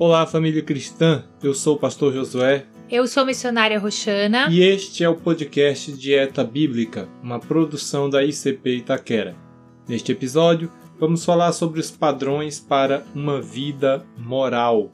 [0.00, 1.24] Olá, família cristã.
[1.42, 2.64] Eu sou o pastor Josué.
[2.88, 4.46] Eu sou missionária Roxana.
[4.48, 9.34] E este é o podcast Dieta Bíblica, uma produção da ICP Itaquera.
[9.88, 14.92] Neste episódio, vamos falar sobre os padrões para uma vida moral.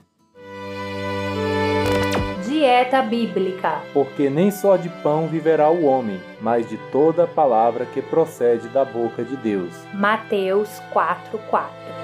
[2.48, 3.82] Dieta Bíblica.
[3.93, 8.86] Porque nem só de pão viverá o homem, mas de toda palavra que procede da
[8.86, 9.75] boca de Deus.
[9.93, 12.04] Mateus 4:4.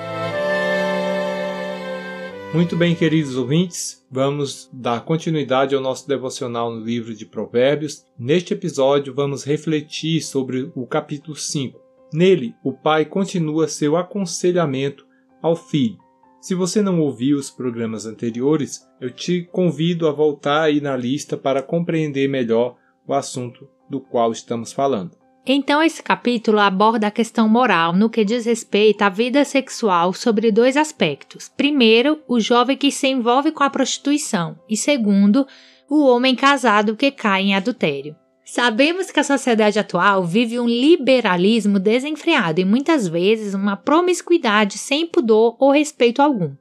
[2.52, 8.04] Muito bem, queridos ouvintes, vamos dar continuidade ao nosso devocional no livro de Provérbios.
[8.18, 11.80] Neste episódio, vamos refletir sobre o capítulo 5.
[12.12, 15.06] Nele, o pai continua seu aconselhamento
[15.40, 15.96] ao filho.
[16.40, 21.36] Se você não ouviu os programas anteriores, eu te convido a voltar aí na lista
[21.36, 25.19] para compreender melhor o assunto do qual estamos falando.
[25.52, 30.52] Então, esse capítulo aborda a questão moral no que diz respeito à vida sexual sobre
[30.52, 31.48] dois aspectos.
[31.48, 35.44] Primeiro, o jovem que se envolve com a prostituição, e segundo,
[35.88, 38.14] o homem casado que cai em adultério.
[38.44, 45.04] Sabemos que a sociedade atual vive um liberalismo desenfreado e muitas vezes uma promiscuidade sem
[45.04, 46.54] pudor ou respeito algum.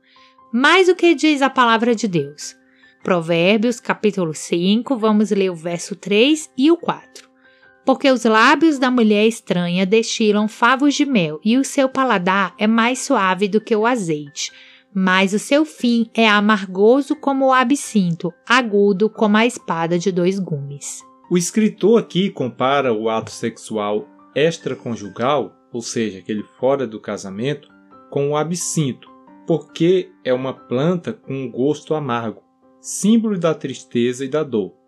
[0.52, 2.55] Mas o que diz a palavra de Deus?
[3.03, 7.28] Provérbios, capítulo 5, vamos ler o verso 3 e o 4
[7.85, 12.67] porque os lábios da mulher estranha destilam favos de mel, e o seu paladar é
[12.67, 14.52] mais suave do que o azeite.
[14.94, 20.39] Mas o seu fim é amargoso como o absinto, agudo como a espada de dois
[20.39, 21.03] gumes.
[21.30, 27.69] O escritor aqui compara o ato sexual extraconjugal, ou seja, aquele fora do casamento,
[28.09, 29.08] com o absinto,
[29.45, 32.41] porque é uma planta com um gosto amargo,
[32.81, 34.78] símbolo da tristeza e da dor.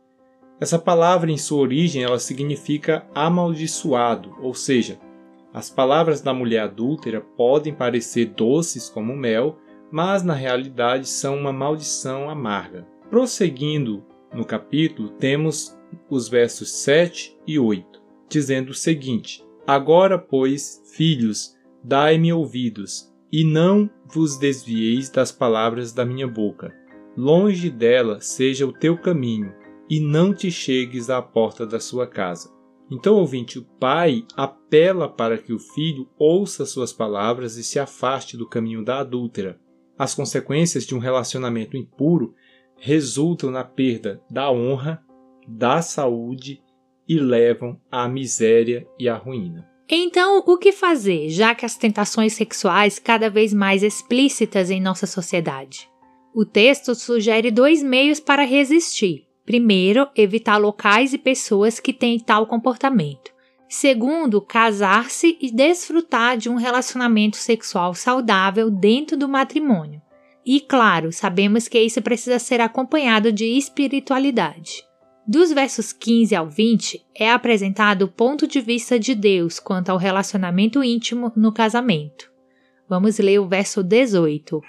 [0.61, 4.99] Essa palavra, em sua origem, ela significa amaldiçoado, ou seja,
[5.51, 9.57] as palavras da mulher adúltera podem parecer doces como mel,
[9.91, 12.85] mas na realidade são uma maldição amarga.
[13.09, 15.75] Prosseguindo no capítulo, temos
[16.07, 17.99] os versos 7 e 8,
[18.29, 26.05] dizendo o seguinte: Agora, pois, filhos, dai-me ouvidos, e não vos desvieis das palavras da
[26.05, 26.71] minha boca.
[27.17, 29.51] Longe dela seja o teu caminho,
[29.91, 32.49] e não te chegues à porta da sua casa.
[32.89, 38.37] Então, ouvinte, o pai apela para que o filho ouça suas palavras e se afaste
[38.37, 39.59] do caminho da adúltera.
[39.99, 42.33] As consequências de um relacionamento impuro
[42.77, 45.03] resultam na perda da honra,
[45.45, 46.63] da saúde
[47.05, 49.69] e levam à miséria e à ruína.
[49.89, 55.05] Então, o que fazer, já que as tentações sexuais cada vez mais explícitas em nossa
[55.05, 55.89] sociedade?
[56.33, 59.29] O texto sugere dois meios para resistir.
[59.45, 63.31] Primeiro, evitar locais e pessoas que têm tal comportamento.
[63.67, 70.01] Segundo, casar-se e desfrutar de um relacionamento sexual saudável dentro do matrimônio.
[70.45, 74.83] E claro, sabemos que isso precisa ser acompanhado de espiritualidade.
[75.25, 79.97] Dos versos 15 ao 20 é apresentado o ponto de vista de Deus quanto ao
[79.97, 82.29] relacionamento íntimo no casamento.
[82.89, 84.61] Vamos ler o verso 18.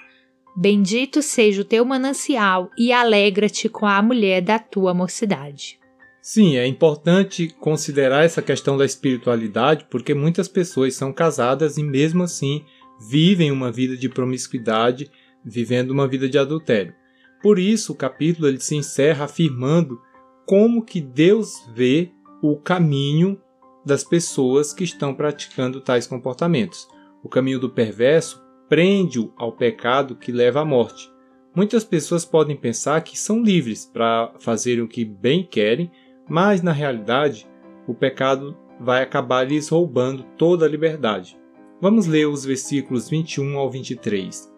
[0.55, 5.79] Bendito seja o teu manancial e alegra-te com a mulher da tua mocidade.
[6.21, 12.23] Sim, é importante considerar essa questão da espiritualidade porque muitas pessoas são casadas e mesmo
[12.23, 12.63] assim
[13.09, 15.09] vivem uma vida de promiscuidade,
[15.43, 16.93] vivendo uma vida de adultério.
[17.41, 19.99] Por isso, o capítulo ele se encerra afirmando
[20.45, 22.11] como que Deus vê
[22.41, 23.41] o caminho
[23.85, 26.87] das pessoas que estão praticando tais comportamentos.
[27.23, 28.42] O caminho do perverso
[28.73, 31.07] prende-o ao pecado que leva à morte.
[31.55, 35.91] Muitas pessoas podem pensar que são livres para fazerem o que bem querem,
[36.27, 37.47] mas na realidade
[37.87, 41.37] o pecado vai acabar lhes roubando toda a liberdade.
[41.79, 44.51] Vamos ler os versículos 21 ao 23.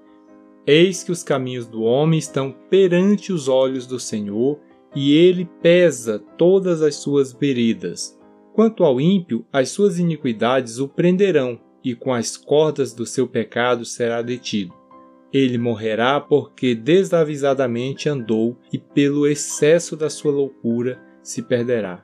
[0.65, 4.57] Eis que os caminhos do homem estão perante os olhos do Senhor,
[4.95, 8.17] e ele pesa todas as suas veredas.
[8.53, 13.85] Quanto ao ímpio, as suas iniquidades o prenderão, e com as cordas do seu pecado
[13.85, 14.73] será detido.
[15.31, 22.03] Ele morrerá porque desavisadamente andou e pelo excesso da sua loucura se perderá.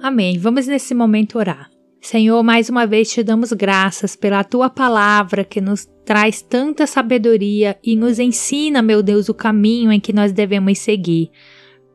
[0.00, 0.38] Amém.
[0.38, 1.77] Vamos nesse momento orar.
[2.10, 7.76] Senhor, mais uma vez te damos graças pela tua palavra que nos traz tanta sabedoria
[7.84, 11.30] e nos ensina, meu Deus, o caminho em que nós devemos seguir.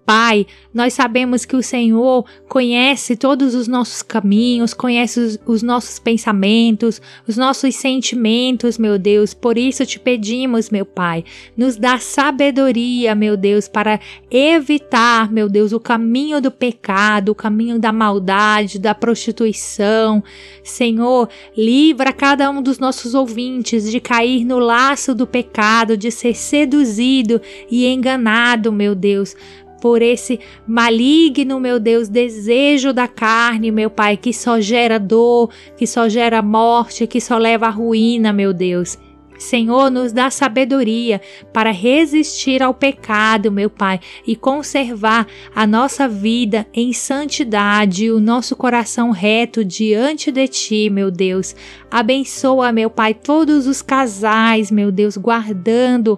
[0.05, 5.97] Pai, nós sabemos que o Senhor conhece todos os nossos caminhos, conhece os, os, nossos
[5.97, 9.33] pensamentos, os nossos sentimentos, meu Deus.
[9.33, 11.23] Por isso te pedimos, meu Pai,
[11.55, 17.79] nos dá sabedoria, meu Deus, para evitar, meu Deus, o caminho do pecado, o caminho
[17.79, 20.21] da maldade, da prostituição.
[20.63, 26.35] Senhor, livra cada um dos nossos ouvintes de cair no laço do pecado, de ser
[26.35, 27.41] seduzido
[27.71, 29.33] e enganado, meu Deus
[29.83, 35.85] por esse maligno, meu Deus, desejo da carne, meu Pai, que só gera dor, que
[35.85, 38.97] só gera morte, que só leva à ruína, meu Deus.
[39.37, 41.19] Senhor, nos dá sabedoria
[41.51, 48.55] para resistir ao pecado, meu Pai, e conservar a nossa vida em santidade, o nosso
[48.55, 51.53] coração reto diante de Ti, meu Deus.
[51.91, 56.17] Abençoa, meu Pai, todos os casais, meu Deus, guardando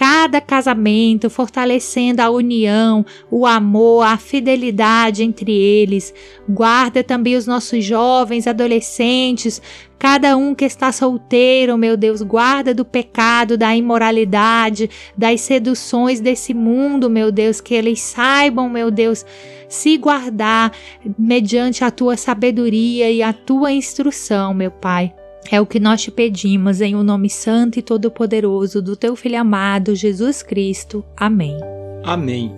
[0.00, 6.14] cada casamento, fortalecendo a união, o amor, a fidelidade entre eles.
[6.48, 9.60] Guarda também os nossos jovens, adolescentes,
[9.98, 16.54] cada um que está solteiro, meu Deus, guarda do pecado, da imoralidade, das seduções desse
[16.54, 19.22] mundo, meu Deus, que eles saibam, meu Deus,
[19.68, 20.72] se guardar
[21.18, 25.12] mediante a tua sabedoria e a tua instrução, meu Pai.
[25.48, 29.14] É o que nós te pedimos em o um nome santo e todo-poderoso do teu
[29.16, 31.04] Filho amado, Jesus Cristo.
[31.16, 31.56] Amém.
[32.04, 32.52] Amém.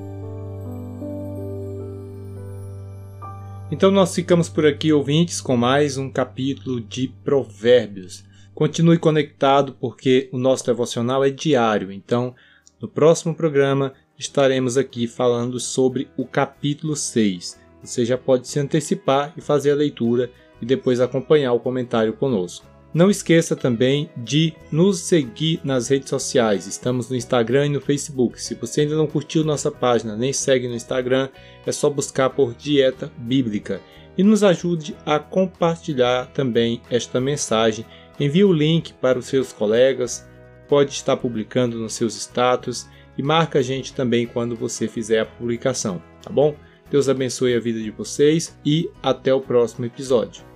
[3.71, 8.25] Então nós ficamos por aqui, ouvintes, com mais um capítulo de Provérbios.
[8.55, 11.91] Continue conectado porque o nosso devocional é diário.
[11.91, 12.35] Então,
[12.81, 17.59] no próximo programa estaremos aqui falando sobre o capítulo 6.
[17.83, 20.31] Você já pode se antecipar e fazer a leitura
[20.61, 22.72] e depois acompanhar o comentário conosco.
[22.95, 26.67] Não esqueça também de nos seguir nas redes sociais.
[26.67, 28.41] Estamos no Instagram e no Facebook.
[28.41, 31.31] Se você ainda não curtiu nossa página nem segue no Instagram,
[31.67, 33.81] é só buscar por Dieta Bíblica.
[34.17, 37.87] E nos ajude a compartilhar também esta mensagem.
[38.21, 40.29] Envie o link para os seus colegas,
[40.69, 42.87] pode estar publicando nos seus status
[43.17, 46.55] e marca a gente também quando você fizer a publicação, tá bom?
[46.91, 50.52] Deus abençoe a vida de vocês e até o próximo episódio.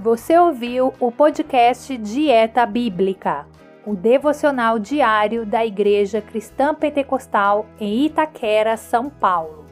[0.00, 3.44] Você ouviu o podcast Dieta Bíblica,
[3.84, 9.67] o devocional diário da Igreja Cristã Pentecostal em Itaquera, São Paulo.